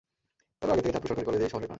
[0.59, 1.69] তারও আগে থেকে চাঁদপুর সরকারি কলেজ এই শহরের প্রাণ।